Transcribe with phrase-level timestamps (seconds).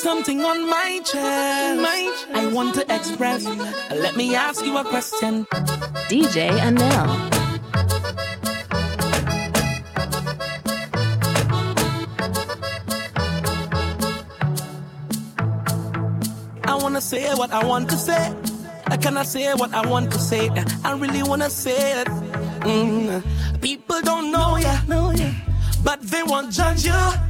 [0.00, 2.26] something on my chest.
[2.32, 3.44] I want to express.
[3.90, 5.44] Let me ask you a question.
[6.08, 7.08] DJ Anel.
[16.64, 18.34] I wanna say what I want to say.
[18.86, 20.48] I cannot say what I want to say.
[20.82, 22.08] I really wanna say it.
[22.64, 23.22] Mm.
[23.60, 25.30] People don't know ya, know ya,
[25.84, 27.29] but they won't judge you.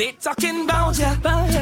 [0.00, 1.14] They talking about ya.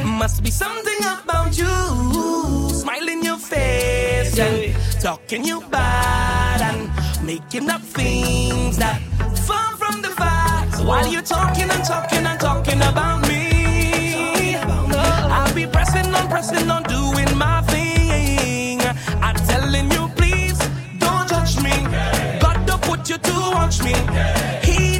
[0.05, 2.69] Must be something about you.
[2.69, 6.87] Smile in your face and talking you bad and
[7.27, 9.01] making up things that
[9.45, 10.79] far from the facts.
[10.79, 16.83] While you're talking and talking and talking about me, I'll be pressing on, pressing on,
[16.83, 18.79] doing my thing.
[19.19, 20.57] I'm telling you, please
[20.97, 21.75] don't judge me.
[22.39, 23.95] God don't put you to watch me.
[24.63, 24.98] He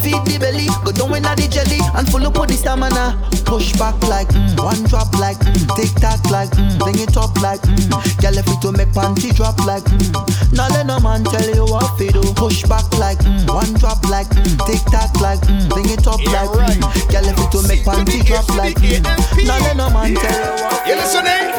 [0.00, 3.16] feed the belly, go down in the jelly and full up with the stamina.
[3.44, 7.34] Push back like mm, one drop like mm, tick tock like mm, bring it up
[7.42, 7.90] like mm.
[8.22, 10.54] Girl, if to make panty drop like mm.
[10.54, 12.22] Now let no man tell you what to do.
[12.34, 16.20] Push back like mm, one drop like mm, tick tock like mm, bring it up
[16.22, 16.78] Yeah, like right.
[16.78, 17.10] mm.
[17.10, 19.02] Girl, if to make panty drop like mm.
[19.46, 21.49] Now let no man tell you what You listening?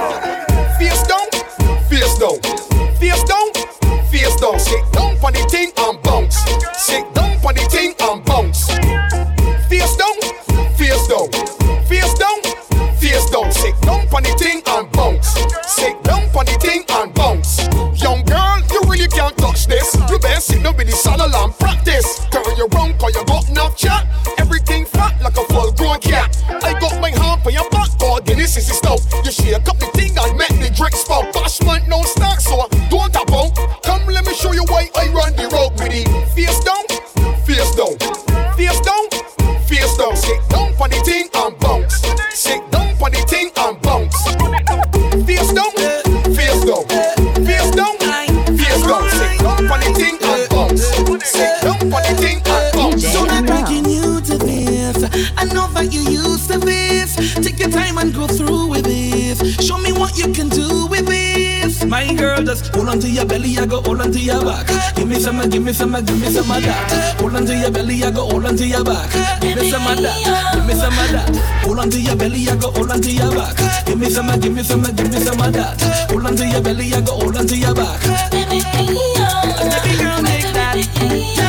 [62.62, 64.68] My girl, just hold on to your belly, I go hold on to your back.
[64.96, 67.20] Give me some, give me some, give me some of that.
[67.20, 69.12] Hold on to your belly, I go hold on to your back.
[69.42, 71.30] Give me some of that, give me some of that.
[71.66, 73.86] Hold on to your belly, I go hold on to your back.
[73.86, 75.82] Give me some, give me some, give me some of that.
[76.12, 78.02] Hold on to your belly, I go hold on to your back.
[78.32, 78.62] Baby
[79.98, 81.41] girl, make that,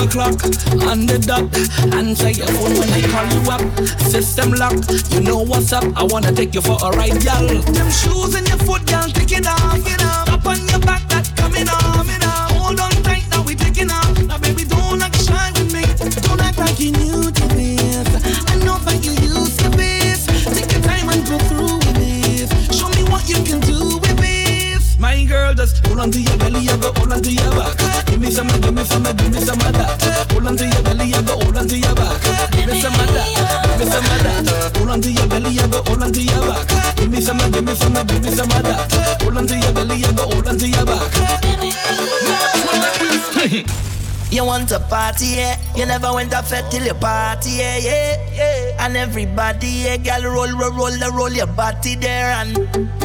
[0.00, 0.42] o'clock
[0.88, 1.44] on the dot.
[1.94, 3.62] Answer your phone when I call you up.
[4.00, 5.12] System locked.
[5.12, 5.84] You know what's up.
[5.96, 7.46] I wanna take you for a ride, y'all.
[7.46, 9.84] Them shoes in your foot, girl, take it off.
[9.84, 10.28] Get off.
[10.30, 12.08] Up on your back, that coming off.
[12.08, 12.50] It off.
[12.56, 14.16] Hold on tight, now we taking off.
[14.24, 15.84] Now baby, don't act shy with me.
[16.22, 18.08] Don't act like you new to this.
[18.48, 20.26] I know that you used to this.
[20.56, 22.48] Take your time and go through with this.
[22.72, 24.98] Show me what you can do with this.
[24.98, 27.76] My girl, just hold on to your belly, I go hold on to your back.
[28.06, 29.29] Give me some, give me some, give me some
[44.40, 45.60] You want to party, yeah?
[45.76, 48.86] You never went a fete till you party, yeah, yeah, yeah.
[48.86, 52.54] And everybody, yeah, girl, roll, roll, roll, roll your body there, and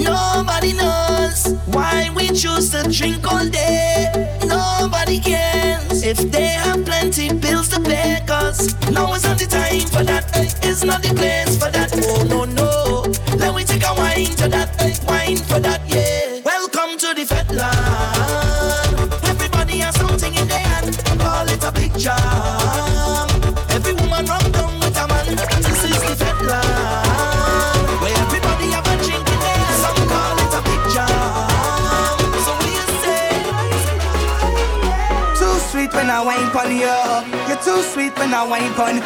[0.02, 4.38] nobody knows why we choose to drink all day.
[4.46, 9.88] Nobody cares if they have plenty bills to pay, cause now is not the time
[9.92, 10.32] for that.
[10.64, 11.92] It's not the place for that.
[12.08, 16.40] Oh no no, let me take a wine to that, wine for that, yeah.
[16.46, 18.85] Welcome to the fete land
[19.86, 23.28] a something in their hand, call it a big jam.
[23.70, 28.96] Every woman run down with a man, this is the fetland where everybody have a
[29.04, 29.28] drink.
[29.82, 30.84] Some call it a big.
[32.46, 33.28] So you say?
[35.40, 36.98] Too sweet when I wine pon you,
[37.48, 39.04] you're too sweet when I wine pon you.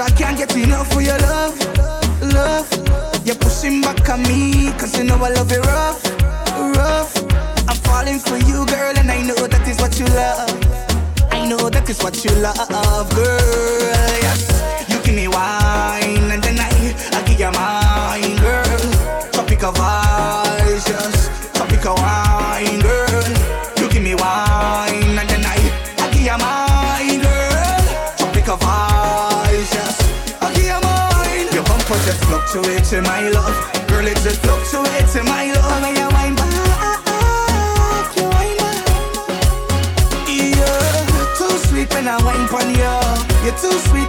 [0.00, 1.67] I can't get enough for your love.
[3.60, 6.04] Looking back at me, cause you know I love it rough,
[6.78, 7.12] rough.
[7.68, 10.48] I'm falling for you, girl, and I know that is what you love.
[11.32, 14.14] I know that is what you love, girl.
[14.22, 16.70] Yes, you give me wine, and then I,
[17.10, 19.32] I give you mine, girl.
[19.32, 20.07] Tropical vibe.
[32.58, 33.88] fluctuates in my love.
[33.88, 35.82] Girl, it just fluctuates in my love.
[35.82, 38.84] And you wind back, you wind back.
[40.28, 42.98] Yeah, too sweet when I wind on you.
[43.44, 44.07] You're too sweet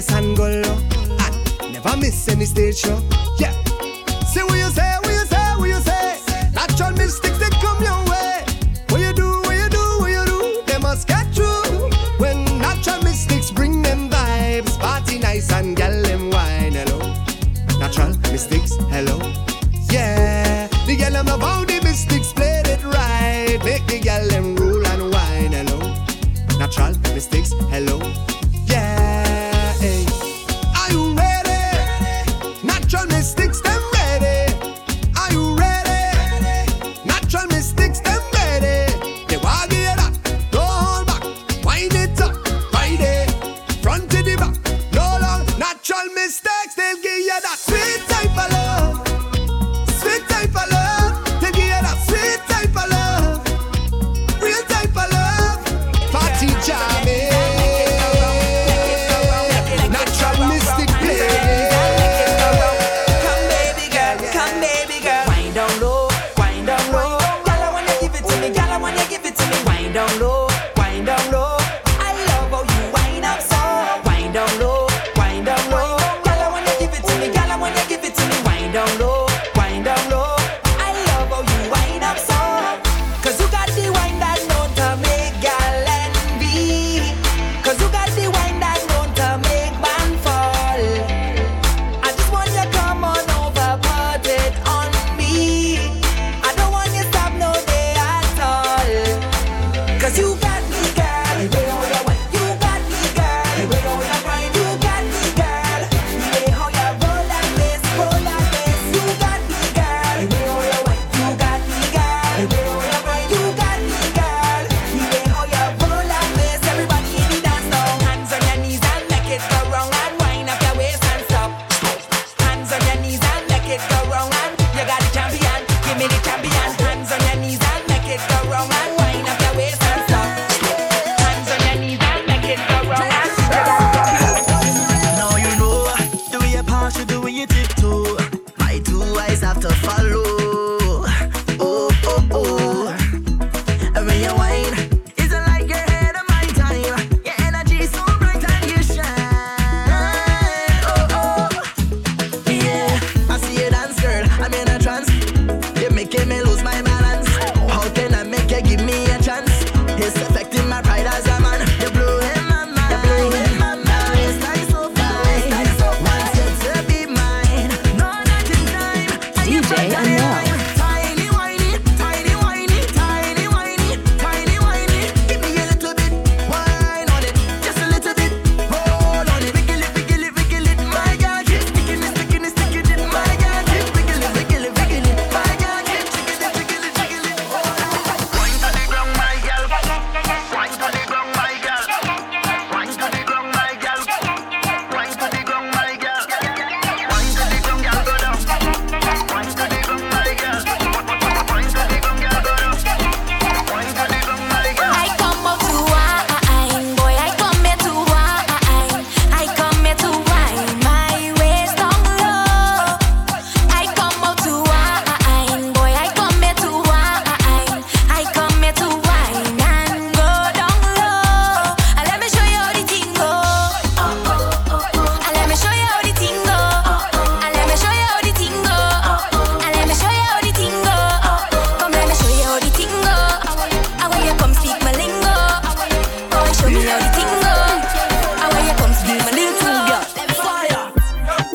[0.00, 0.76] place and go low.
[1.02, 3.00] And ah, never miss any stage show.
[3.38, 3.52] Yeah.
[4.24, 6.50] See what you say, what you say, what you say.
[6.54, 8.44] Natural mystics, they come your way.
[8.88, 11.90] What you do, what you do, what you do, they must get through.
[12.18, 16.72] When natural mystics bring them vibes, party nice and get them wine.
[16.72, 16.98] Hello.
[17.78, 19.29] Natural mystics, hello.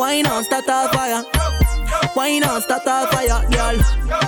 [0.06, 1.26] Wine on, start a fire.
[2.16, 3.76] Wine on, start a fire, girl.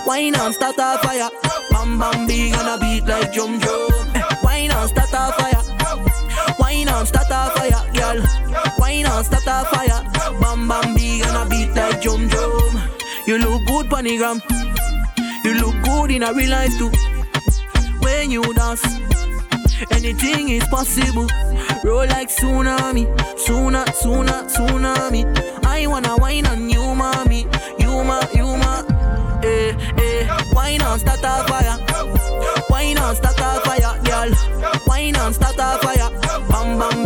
[0.07, 1.29] Wine on, start a fire.
[1.69, 3.91] Bam bam, be gonna beat like drum drum.
[4.15, 6.55] Eh, wine on, start a fire.
[6.57, 8.25] Wine on, start a fire, girl.
[8.79, 10.01] Wine on, start a fire.
[10.41, 12.81] Bam bam, be gonna beat like drum drum.
[13.27, 14.41] You look good, panigram.
[15.45, 16.89] You look good in a real life too.
[17.99, 18.83] When you dance.
[19.91, 21.27] Anything is possible.
[21.83, 23.05] Roll like tsunami,
[23.35, 25.56] tsunami, tsunami, tsunami.
[25.77, 27.45] I wanna wine on you, mommy.
[27.77, 28.81] You ma, you ma.
[29.43, 30.27] Eh, eh.
[30.51, 31.77] Wine on, start a fire.
[32.67, 34.31] Wine on, start a fire, girl.
[34.87, 36.09] Wine on, start a fire.
[36.49, 36.96] Bam, bam.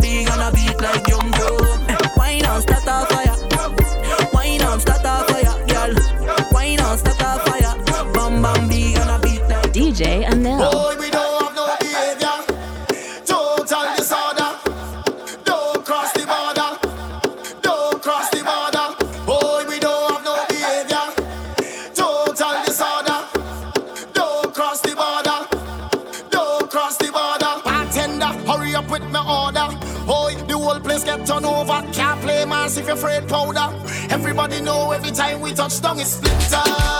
[33.32, 33.72] powder.
[34.10, 36.91] Everybody know every time we touch down, it's splinter.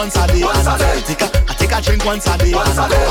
[0.00, 0.42] once a day.
[0.42, 0.96] Once a day.
[0.96, 2.54] I take a, I take a drink once a day.
[2.54, 3.09] Once a day.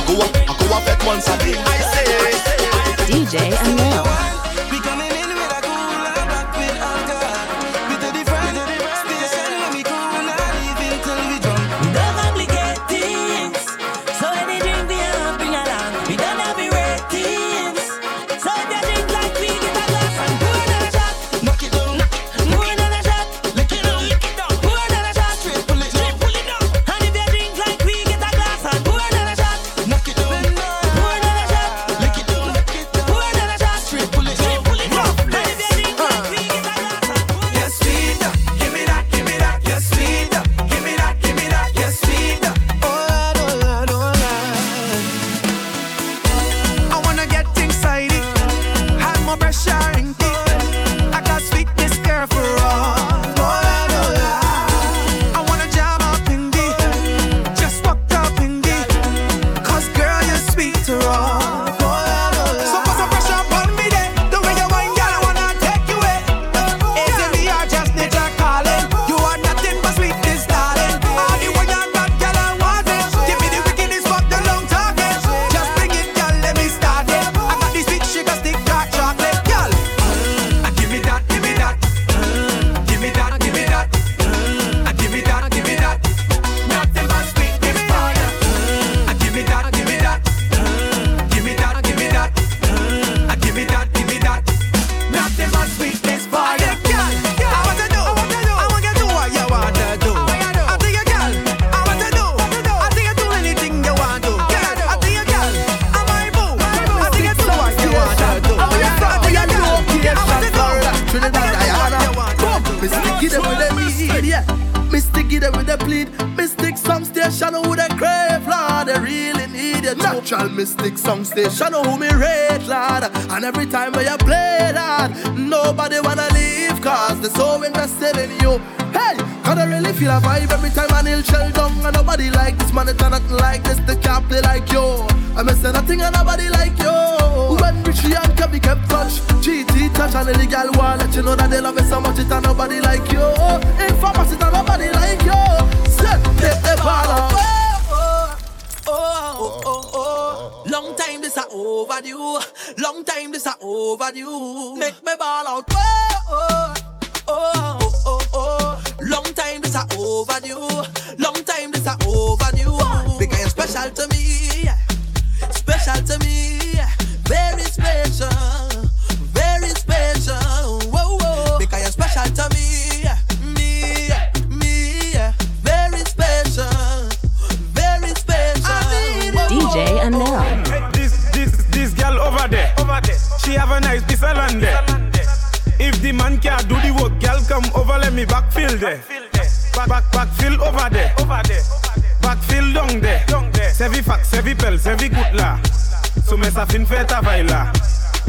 [196.69, 197.71] fin fè ta vay la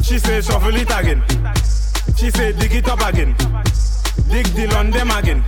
[0.02, 1.22] She say shovel it again.
[2.16, 3.34] She say dig it up again.
[4.28, 5.44] Dig the land them again.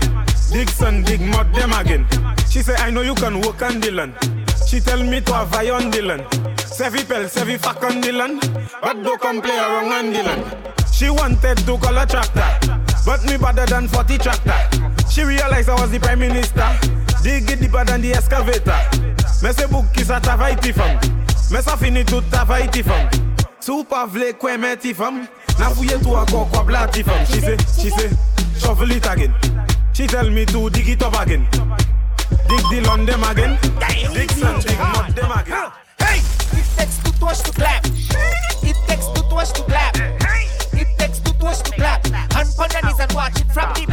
[0.53, 2.07] Dig sun, dig mud them again.
[2.51, 4.13] She say I know you can work on the land
[4.69, 6.23] She tell me to avay on the land
[6.59, 8.41] Sevi pel, sevi fuck on the land
[8.83, 10.45] But do come play around on the land
[10.93, 12.45] She wanted to call a tractor
[13.07, 14.83] But me better than 40 tractor.
[15.11, 16.69] She realized I was the prime minister.
[17.23, 18.79] Dig it deeper than the excavator.
[19.43, 21.22] Me say book is a travay fam
[21.53, 23.09] Mè sa fini tout ta ti fam
[23.61, 27.27] Se pa vle kwen men ti fam Na fouye tou akon kwa bla ti fam
[27.27, 28.09] She say, she say,
[28.59, 29.35] shovel it again.
[29.93, 31.47] She tell me to dig it up again.
[32.49, 33.59] Dig the on them again.
[34.15, 35.71] Dig some, dig not them again.
[35.99, 36.19] Hey!
[36.57, 37.85] It takes two toes to clap.
[37.85, 39.97] It takes two toes to clap.
[40.73, 42.07] It takes two toes to clap.
[42.07, 43.92] Hand on the knees and watch it from the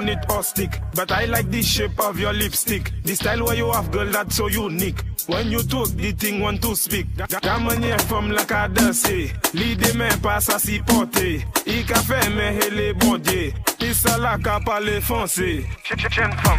[0.00, 0.80] on it or stick.
[0.94, 2.90] But I like the shape of your lipstick.
[3.04, 5.00] The style where you have, girl, that's so unique.
[5.26, 7.06] When you talk, the thing want to speak.
[7.42, 9.08] Come on here from la cadence.
[9.08, 9.28] Eh.
[9.54, 11.44] L'idée me passe à s'y porter.
[11.66, 11.80] Eh.
[11.80, 13.52] I café me hele body.
[13.78, 15.64] Pisa la ka pale fonce.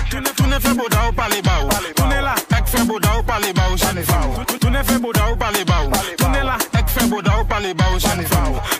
[0.10, 1.70] Tune tune fe boda ou pale ba ou.
[1.96, 4.58] Tune la ek fe boda ou pale ba ou jane fa ou.
[4.60, 5.92] Tune fe boda ou pale ba ou.
[6.18, 7.98] Tune la ek fe boda ou pale ba ou.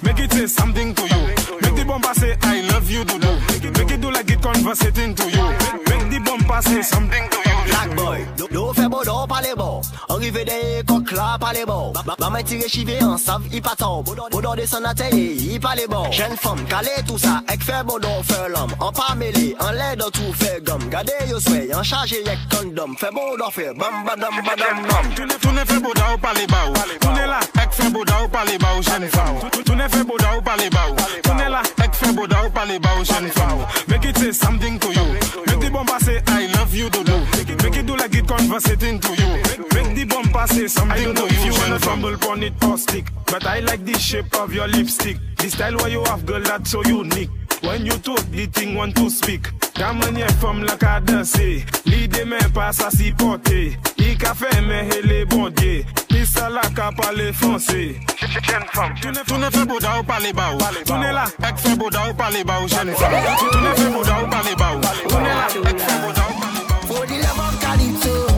[0.04, 1.71] Make it say something to you.
[2.00, 3.32] bomb say I love you do do.
[3.78, 5.44] Make it do like it conversating to you.
[5.90, 7.58] Make the bomb say something to you.
[7.68, 9.82] Black boy, do fe bo do pale bo.
[10.10, 11.94] Arrive de clap pas les bords.
[12.06, 14.06] Maman ma tire chivé en save, il pas tombe.
[14.32, 16.12] Bodor descend à télé, il pas les bords.
[16.12, 18.74] Jeune femme, calé tout ça, avec fait bodor, fait l'homme.
[18.80, 20.90] En pas mêlé, en l'air de tout faire gomme.
[20.90, 22.96] Gardez yo soyez, en chargé avec condom.
[22.98, 25.28] Fait bodor, fait bam badam badam bam.
[25.42, 26.74] Tout n'est fait bodor ou pas les bords.
[27.02, 29.50] Tout n'est là, avec fait bodor ou pas les bords, jeune femme.
[29.52, 30.96] Tout le n'est fait bodor ou pas les bords.
[31.24, 33.66] Tout n'est là, avec fait bodor ou pas les bords, jeune femme.
[33.88, 35.06] Make it say something to you.
[35.48, 37.20] Make the bomb passer, I love you, Dodo.
[37.64, 39.30] Make it do like it converse it into you.
[39.74, 43.06] Make the bomb passer, something nothing to If you wanna fumble pon it or stick.
[43.26, 45.18] But I like the shape of your lipstick.
[45.38, 47.30] The style where you have girl that's so unique.
[47.62, 49.48] When you talk the thing want to speak.
[49.74, 51.64] Ta manye from la Cadence, eh.
[51.86, 56.92] lead Lide men pa sa si pote I ka fe hele bode, Pisa la ka
[56.92, 57.96] pale franse
[58.44, 62.14] Jen fom Tune fe boda ou pale ba ou Tune la Ek fe boda ou
[62.14, 63.10] pale ba ou jen fom
[63.52, 66.72] Tune fe boda ou pale ba ou Tune la Ek fe boda ou pale ba
[66.92, 68.31] For the love of Calypso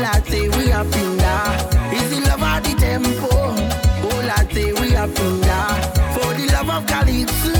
[0.00, 1.34] latte, we are pinda.
[1.92, 5.60] Is the love of the tempo, oh latte, we are pinda.
[6.14, 7.54] For the love of Calypso,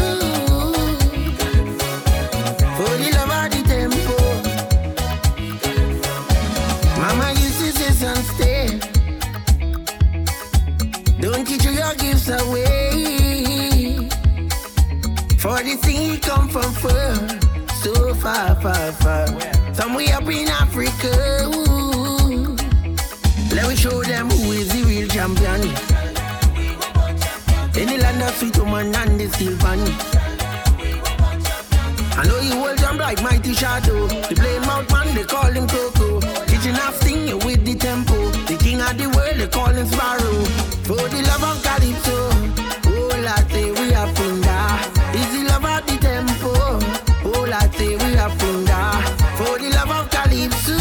[2.76, 4.16] for the love of the tempo.
[7.00, 8.66] Mama used to say, son, stay.
[11.20, 14.08] Don't teach your gifts away.
[15.38, 17.14] For the thing come from far,
[17.82, 19.26] so far, far, far.
[19.74, 21.50] Somewhere up in Africa.
[21.54, 21.69] Ooh.
[24.10, 25.62] Them who is the real champion.
[27.78, 29.28] In the land of sweet woman and the
[29.62, 29.78] pan.
[32.18, 34.08] I know you hold them like mighty shadow.
[34.08, 36.20] The plain mouth man, they call him Coco.
[36.50, 38.16] Kitchen half thing with the tempo.
[38.50, 40.42] The king of the world, they call him Sparrow.
[40.90, 42.18] For the love of Calypso.
[42.90, 44.58] Oh, latte, we are funda.
[45.14, 46.50] Is the love of the tempo.
[47.30, 48.80] Oh, latte, we are funda.
[49.38, 50.79] For the love of Calypso.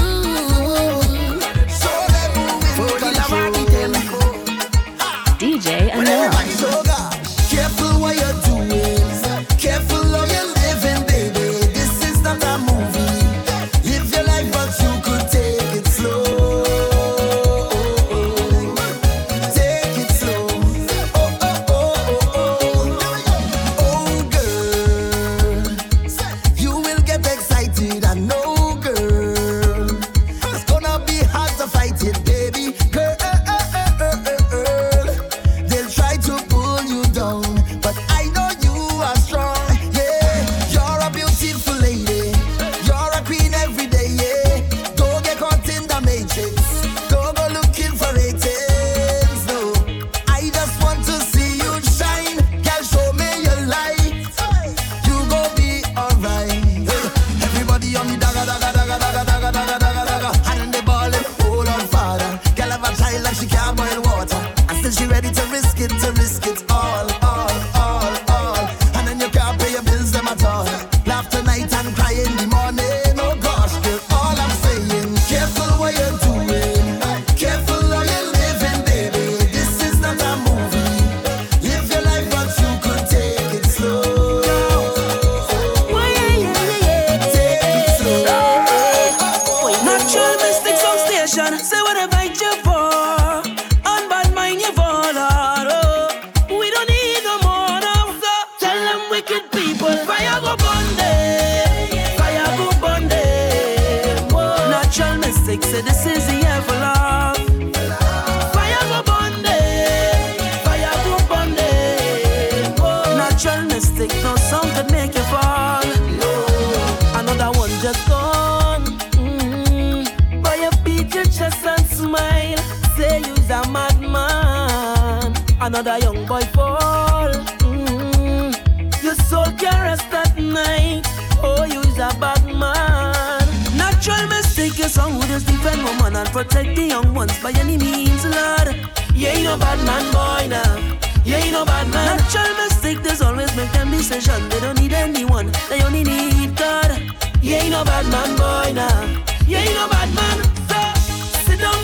[125.62, 127.34] Another young boy fall.
[127.68, 129.04] Mm.
[129.04, 131.04] Your soul can rest at night.
[131.44, 133.44] Oh, you's a bad man.
[133.78, 137.78] Natural mistake is song who just defend woman and protect the young ones by any
[137.78, 138.76] means, Lord.
[139.14, 140.78] You ain't no bad man, boy, now.
[141.26, 142.18] You ain't no bad man.
[142.18, 144.48] Natural mistake, there's always make them decision.
[144.50, 146.98] They don't need anyone, they only need God.
[147.42, 149.24] You ain't no bad man, boy, now.
[149.46, 150.38] You ain't no bad man.
[150.70, 151.80] So sit down,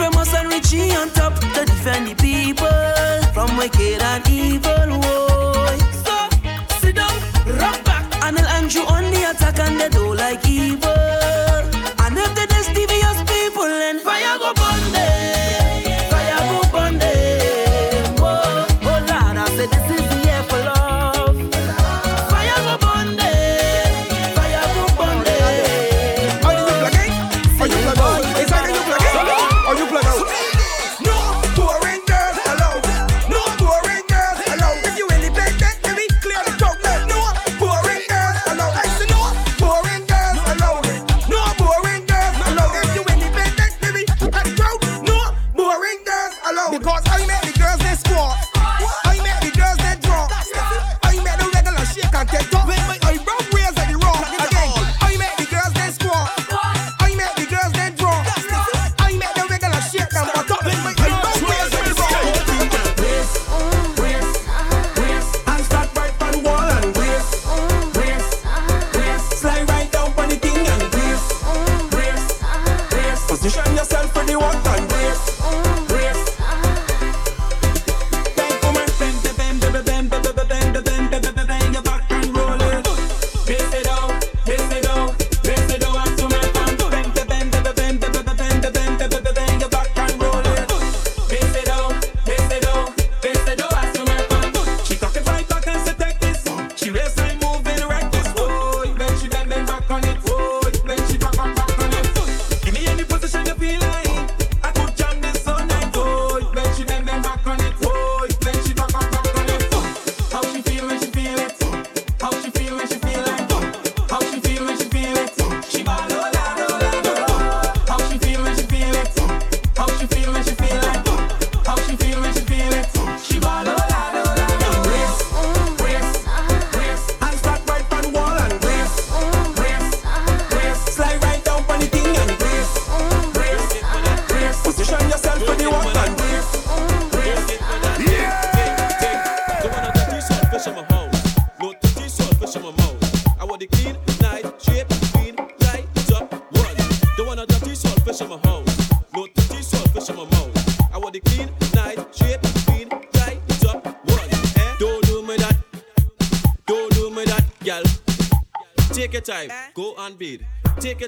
[0.00, 2.66] Famous and Richie on top to defend the people
[3.34, 4.98] from wicked and evil.
[4.98, 5.76] Whoa.
[6.04, 6.16] So
[6.78, 7.12] sit down,
[7.60, 10.42] rock back, and I'll Andrew on the attack and they don't like.
[10.44, 10.49] it.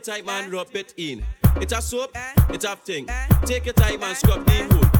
[0.06, 0.56] your time and eh?
[0.56, 1.24] rub it in.
[1.56, 2.32] It's a soap, eh?
[2.50, 3.08] it's a thing.
[3.08, 3.26] Eh?
[3.44, 4.91] Take your time and scrub the wood.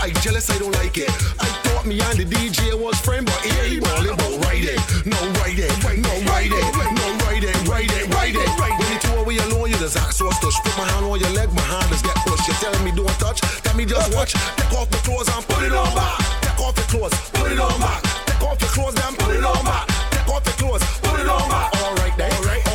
[0.00, 1.12] I jealous, I don't like it.
[1.36, 4.80] I thought me and the DJ was friend, but here he all about it.
[5.04, 5.68] No riding,
[6.00, 6.64] no riding,
[6.96, 8.48] no riding, riding, riding.
[8.80, 10.56] When you two away alone, you just act so stush.
[10.64, 12.48] Put my hand on your leg, my hand is get pushed.
[12.48, 14.32] You're telling me don't touch, tell me just watch.
[14.32, 16.16] Take off my clothes and put it on back.
[16.40, 18.00] Take off your clothes, put it on back.
[18.24, 19.84] Take off your clothes, then put it on back.
[20.16, 21.76] Take off your clothes, put it on back.
[21.76, 22.32] All right, then.
[22.32, 22.69] All right.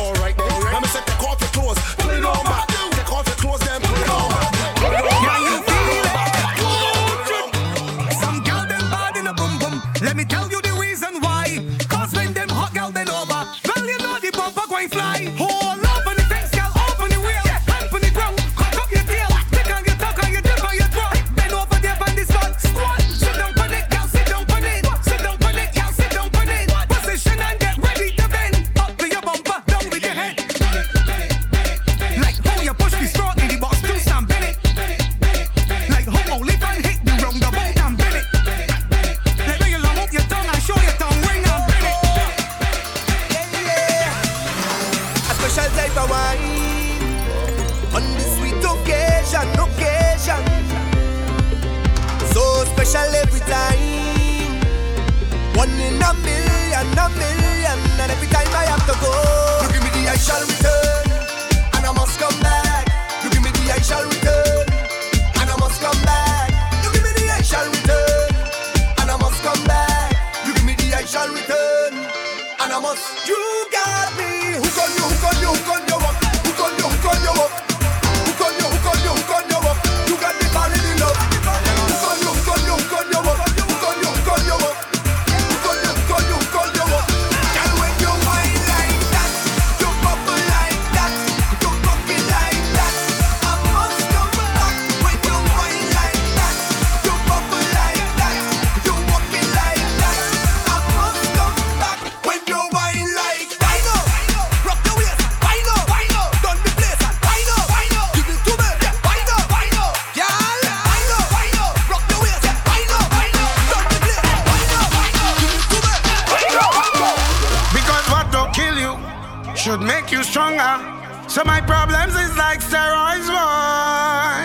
[121.36, 124.40] So my problems is like steroids, boy.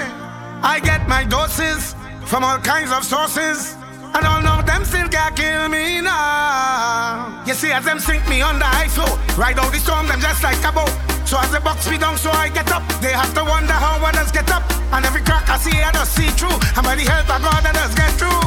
[0.60, 1.96] I get my doses
[2.28, 3.78] from all kinds of sources,
[4.14, 7.46] and all of them still can kill me now.
[7.48, 9.08] You see, as them sink me under ice flow,
[9.40, 10.92] ride out the storm, them just like a boat.
[11.24, 12.84] So as the box me down, so I get up.
[13.00, 16.12] They have to wonder how others get up, and every crack I see, I just
[16.14, 16.60] see through.
[16.76, 18.44] And by the help of God, I just get through.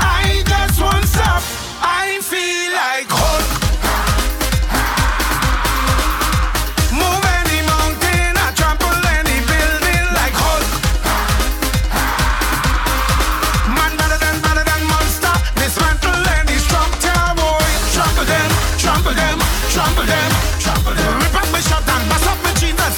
[0.00, 1.44] I just want stop.
[1.84, 3.69] I feel like Hulk.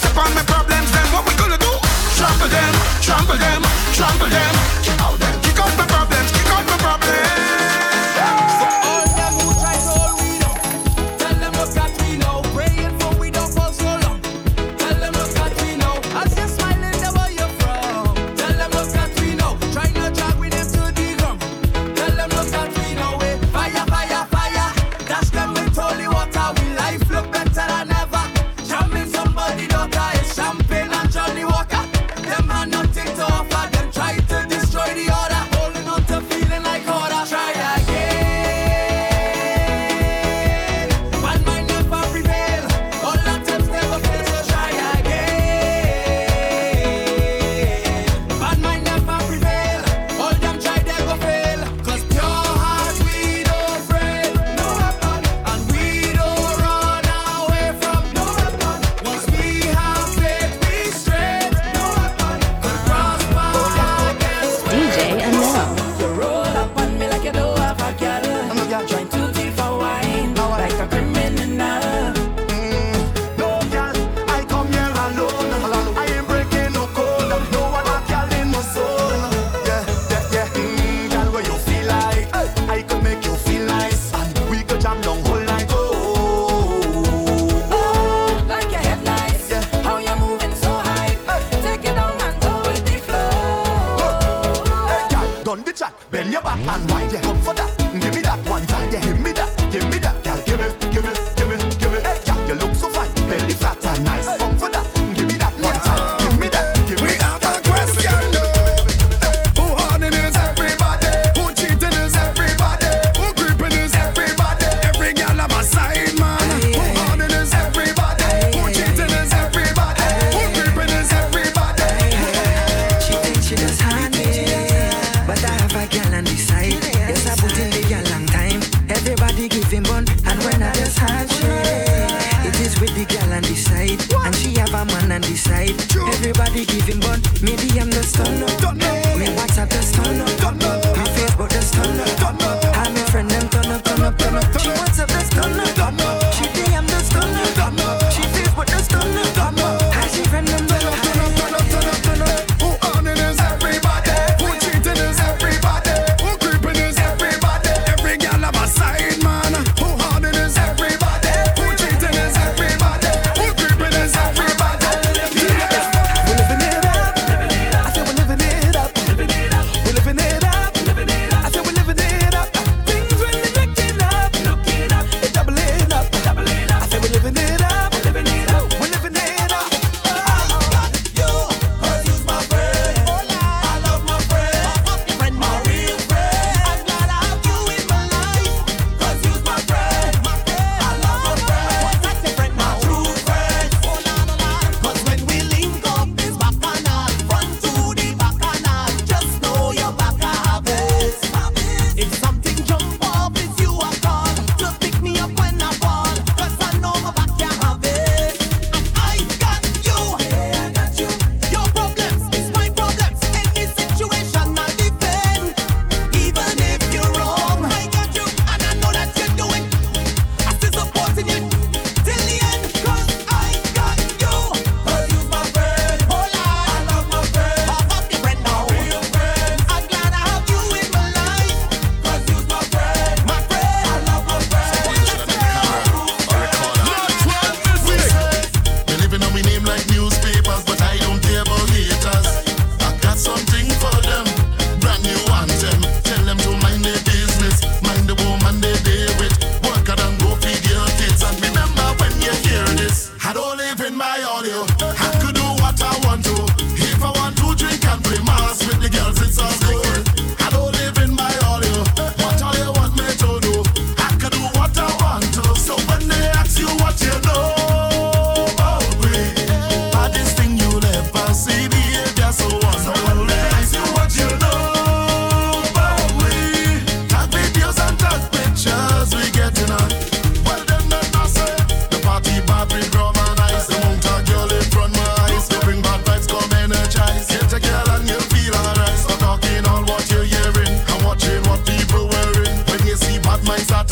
[0.02, 1.72] step on my problems, then what we gonna do?
[2.18, 3.62] Trample them, trample them,
[3.94, 6.01] trample them, kick out them, kick out my problems.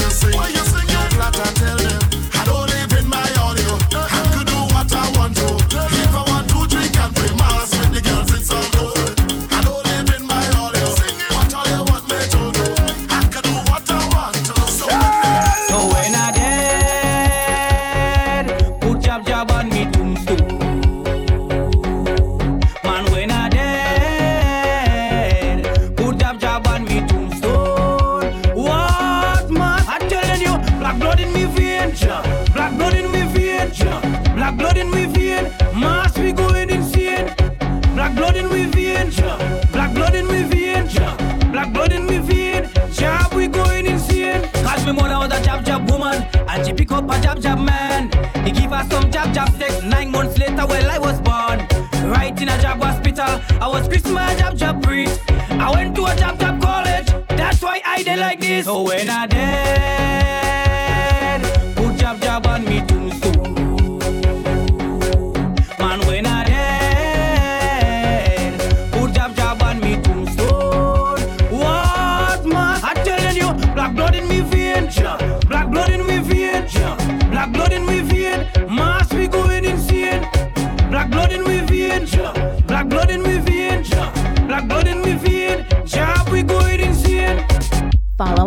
[0.01, 0.36] to sing.
[0.36, 1.11] Why you singing?
[1.11, 2.09] Flat, I tell them.
[48.89, 49.83] some jab jab sex.
[49.83, 51.59] Nine months later, well, I was born.
[52.11, 55.20] Right in a job hospital, I was Christmas jab jab priest.
[55.51, 58.64] I went to a jab jab college, that's why I did like this.
[58.64, 60.19] So when I did.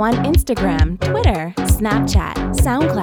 [0.04, 3.03] on Instagram, Twitter, Snapchat, SoundCloud.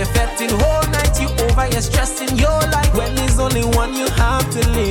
[0.00, 1.20] affecting whole night.
[1.20, 2.94] You over, you're stressing your life.
[2.94, 4.89] When there's only one you have to live.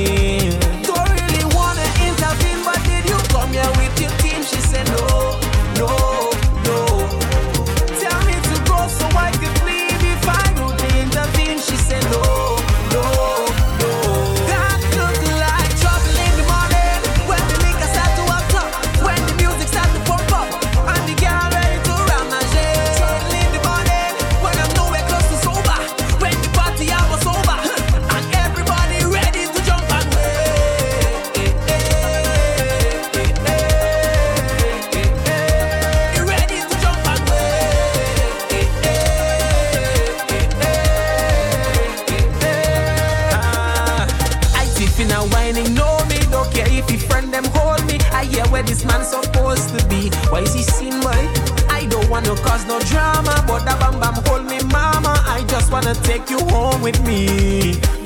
[56.80, 57.99] with me.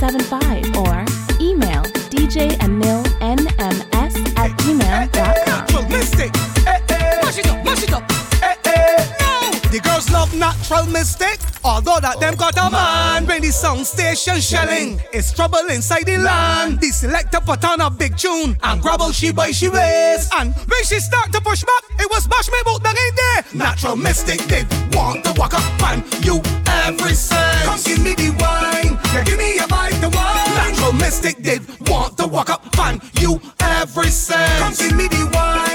[0.00, 1.04] 975 or
[1.40, 1.82] email
[2.12, 3.46] djamilnms
[4.36, 5.34] at gmail.com.
[5.46, 6.36] Naturalistic.
[6.64, 7.20] Hey, hey.
[8.40, 8.96] Hey, hey.
[9.20, 9.50] No.
[9.70, 10.34] The girls love.
[11.66, 16.16] Although that them got a man, when the sound station shelling, it's trouble inside the
[16.16, 16.80] land.
[16.80, 20.32] The selector put on a big tune and grabble she by she waist.
[20.38, 23.66] And when she start to push back, it was bash me boat that ain't there.
[23.66, 26.40] Natural mystic did want to walk up and you
[26.86, 27.64] every sense.
[27.64, 30.70] Come give me the wine, yeah, give me a bite the wine.
[30.70, 34.78] Natural mystic did want to walk up and you every sense.
[34.78, 35.65] Come give me the wine.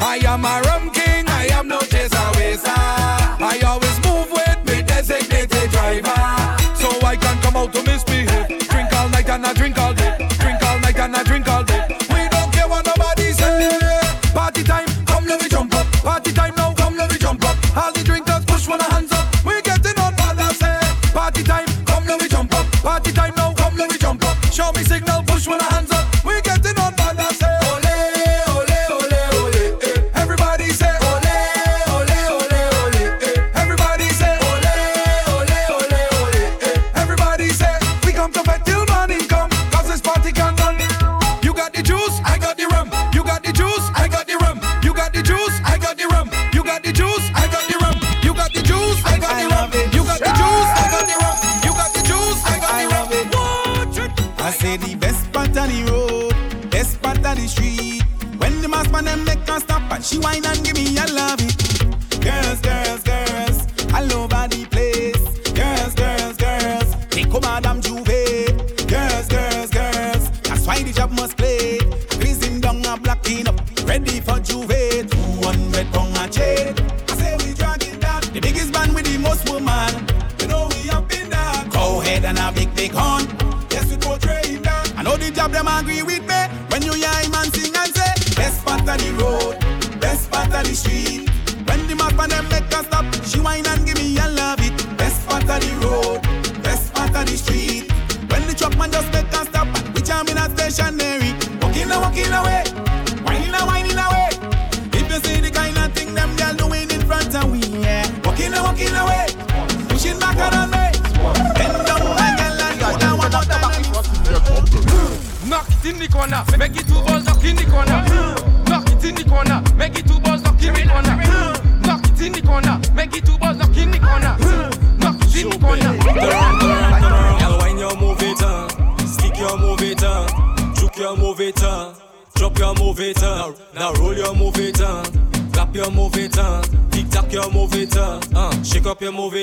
[0.00, 2.70] I am a rum king, I am no chaser waster.
[2.70, 6.22] I always move with me designated driver.
[6.74, 8.48] So I can come out to misbehave.
[8.68, 10.16] Drink all night and I drink all day.
[10.38, 11.82] Drink all night and I drink all day.
[12.10, 14.00] We don't care what nobody say.
[14.32, 15.86] Party time, come let me jump up.
[16.02, 17.56] Party time now, come let me jump up.
[17.76, 19.26] All the drinkers push one of hands up.
[19.44, 20.78] We getting on what I say.
[21.12, 22.66] Party time, come let me jump up.
[22.82, 24.36] Party time now, come let me jump up.
[24.52, 25.93] Show me signal, push one of hands up.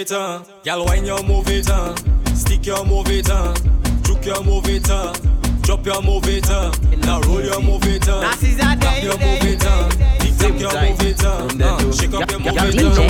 [0.01, 0.43] it, uh.
[0.63, 1.95] Girl, when you move it, uh.
[2.33, 3.53] Stick your move it, uh.
[4.03, 5.13] Juke your move it, uh.
[5.61, 6.71] Drop your move it, uh.
[6.97, 8.21] Now roll your move it, uh.
[8.21, 8.41] Tap
[9.03, 9.89] your move it, uh.
[10.39, 11.47] Tap your move it, uh.
[11.91, 12.65] Shake up your move it, uh.
[12.71, 13.09] DJ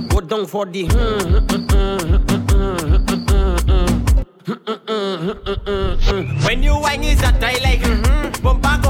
[0.00, 0.84] and Go down for the.
[6.08, 6.46] Hmm.
[6.46, 7.80] When you wang is a tie like.
[7.80, 8.17] Mm-hmm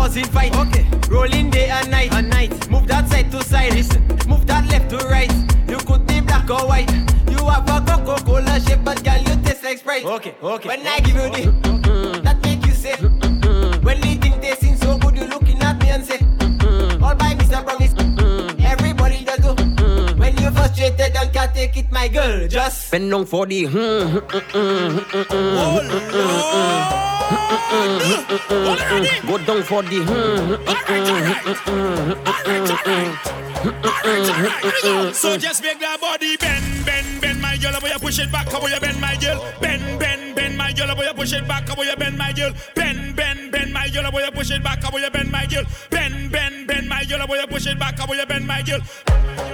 [0.09, 0.57] causing fight.
[0.57, 0.87] Okay.
[1.11, 2.13] Rolling day and night.
[2.15, 2.71] And night.
[2.71, 3.75] Move that side to side.
[3.75, 4.03] Listen.
[4.27, 5.31] Move that left to right.
[5.69, 6.91] You could be black or white.
[7.29, 10.05] You have a Coca Cola shape, but girl, you taste like Sprite.
[10.05, 10.35] Okay.
[10.43, 10.69] Okay.
[10.69, 12.95] When I give you the, that make you say.
[12.97, 16.19] When the thing tasting so good, you looking at me and say,
[17.03, 17.65] all by Mr.
[17.65, 18.08] Brown.
[21.59, 22.47] take it, my girl.
[22.47, 23.67] Just bend down for the.
[29.27, 29.99] Go down for the.
[35.13, 37.81] So just make that body bend, bend, bend, my girl.
[37.81, 39.45] Boy, you push it back, boy, you bend, my girl.
[39.61, 40.95] Bend, bend, bend, my girl.
[40.95, 42.53] Boy, you push it back, boy, you bend, my girl.
[42.77, 44.11] Bend, bend, bend, my girl.
[44.13, 45.65] Boy, you push it back, boy, you bend, my girl.
[45.91, 46.58] Bend, bend
[47.09, 48.81] girl, boy, you push it back, boy, you bend my girl.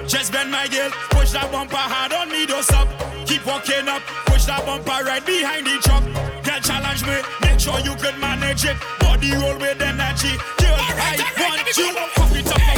[0.07, 2.89] Just bend my girl, push that bumper hard on me, don't stop.
[3.27, 6.03] Keep walking up, push that bumper right behind the truck.
[6.45, 8.77] Girl, challenge me, make sure you can manage it.
[8.99, 11.95] Body roll with energy, girl, right, I right, want you.
[12.15, 12.74] Pop it up.